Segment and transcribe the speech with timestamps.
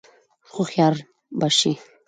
[0.53, 0.95] هوښیار
[1.39, 1.71] به شې!